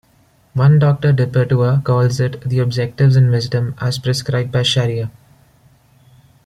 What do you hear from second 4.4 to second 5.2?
by Shariah".